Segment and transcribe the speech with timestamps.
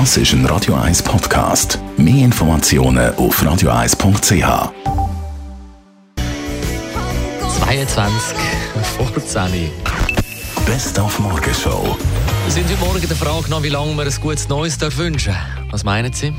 [0.00, 1.78] Das ist ein Radio 1 Podcast.
[1.96, 4.72] Mehr Informationen auf radio1.ch.
[7.60, 8.36] 22
[8.96, 9.70] vor 10
[10.66, 11.96] Best auf Morgenshow.
[12.44, 15.36] Wir sind heute Morgen der Frage nach, wie lange wir ein gutes Neues wünschen.
[15.70, 16.34] Was meinen Sie?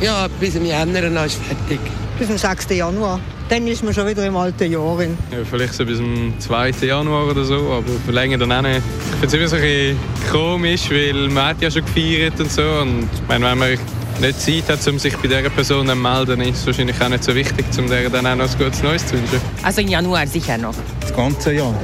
[0.00, 1.80] Ja, bis im Januar ist fertig.
[2.18, 2.70] Bis zum 6.
[2.70, 3.20] Januar.
[3.48, 5.00] Dann ist man schon wieder im alten Jahr.
[5.02, 5.08] Ja,
[5.48, 6.70] vielleicht so bis zum 2.
[6.82, 8.82] Januar oder so, aber länger dann auch nicht.
[9.12, 9.98] Ich finde es immer so ein bisschen
[10.32, 12.62] komisch, weil man hat ja schon gefeiert und so.
[12.62, 13.78] Und ich meine, wenn man
[14.20, 17.22] nicht Zeit hat, um sich bei dieser Person zu melden, ist es wahrscheinlich auch nicht
[17.22, 19.40] so wichtig, um der dann auch noch ein gutes Neues zu wünschen.
[19.62, 20.74] Also im Januar sicher noch.
[21.00, 21.74] Das ganze Jahr.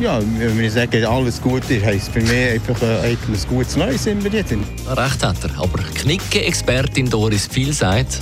[0.00, 4.02] Ja, wenn wir sagen, alles gut ist, heisst für mich einfach ein, ein gutes Neues
[4.02, 4.52] sind wir jetzt.
[4.52, 5.62] Recht hat er.
[5.62, 8.18] Aber Knicke-Expertin Doris Viel sagt,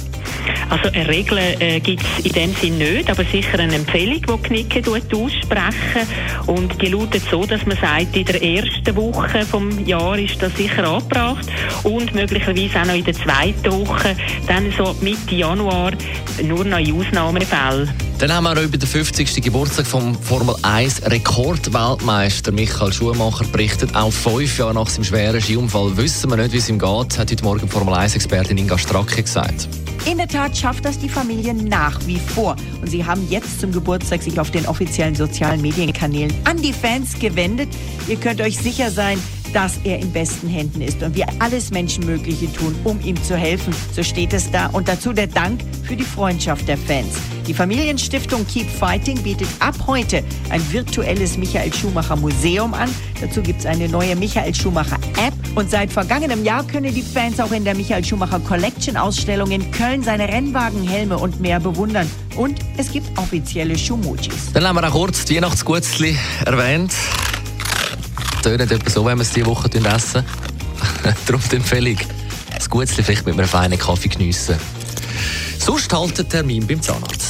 [0.68, 4.64] Also eine Regel äh, gibt es in dem Sinn nicht, aber sicher eine Empfehlung, die
[4.64, 6.06] Knicke aussprechen.
[6.46, 10.56] Und die lautet so, dass man sagt, in der ersten Woche vom Jahr ist das
[10.56, 11.46] sicher angebracht.
[11.82, 14.16] Und möglicherweise auch noch in der zweiten Woche,
[14.46, 15.92] dann so Mitte Januar,
[16.42, 18.09] nur noch in Ausnahmefällen.
[18.20, 19.42] Dann haben wir auch über den 50.
[19.42, 23.96] Geburtstag vom Formel 1 Rekordweltmeister Michael Schumacher berichtet.
[23.96, 27.30] Auch fünf Jahre nach seinem schweren Skiunfall wissen wir nicht, wie es ihm geht, hat
[27.30, 29.68] heute Morgen Formel 1-Expertin Inga Stracke gesagt.
[30.04, 32.56] In der Tat schafft das die Familie nach wie vor.
[32.82, 37.18] Und sie haben jetzt zum Geburtstag sich auf den offiziellen sozialen Medienkanälen an die Fans
[37.18, 37.70] gewendet.
[38.06, 39.18] Ihr könnt euch sicher sein,
[39.54, 43.74] dass er in besten Händen ist und wir alles Menschenmögliche tun, um ihm zu helfen.
[43.96, 44.66] So steht es da.
[44.66, 47.16] Und dazu der Dank für die Freundschaft der Fans.
[47.50, 52.88] Die Familienstiftung Keep Fighting bietet ab heute ein virtuelles Michael Schumacher Museum an.
[53.20, 55.34] Dazu gibt es eine neue Michael Schumacher App.
[55.56, 59.68] Und seit vergangenem Jahr können die Fans auch in der Michael Schumacher Collection Ausstellung in
[59.72, 62.08] Köln seine Rennwagen, Helme und mehr bewundern.
[62.36, 64.52] Und es gibt offizielle Schumojis.
[64.52, 66.92] Dann haben wir auch kurz die Weihnachtsgutzli erwähnt.
[68.44, 70.24] Tönt etwa so, wenn wir es diese Woche essen.
[71.26, 71.96] Darum die Empfehlung.
[72.54, 74.54] Das Gutzli vielleicht mit einem feinen Kaffee geniessen.
[75.58, 77.29] Sonst halt den Termin beim Zahnarzt.